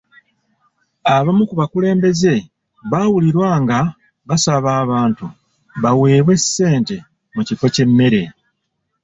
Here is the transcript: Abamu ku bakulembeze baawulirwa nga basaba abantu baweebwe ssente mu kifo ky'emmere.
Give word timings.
Abamu 1.15 1.43
ku 1.49 1.53
bakulembeze 1.59 2.33
baawulirwa 2.91 3.49
nga 3.63 3.79
basaba 4.27 4.69
abantu 4.83 5.25
baweebwe 5.83 6.33
ssente 6.43 6.95
mu 7.35 7.41
kifo 7.47 7.65
ky'emmere. 7.73 8.21